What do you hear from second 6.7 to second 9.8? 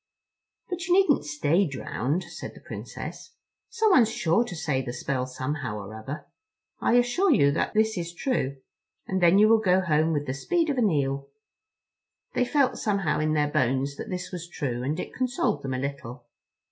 I assure you that this is true; and then you will go